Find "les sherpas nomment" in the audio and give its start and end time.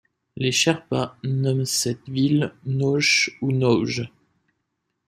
0.35-1.63